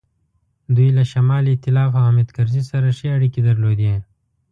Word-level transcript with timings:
دوی 0.75 0.89
له 0.97 1.03
شمال 1.11 1.43
ایتلاف 1.49 1.91
او 1.97 2.01
حامد 2.07 2.27
کرزي 2.35 2.63
سره 2.71 2.87
ښې 2.97 3.07
اړیکې 3.17 3.41
درلودې. 3.47 3.93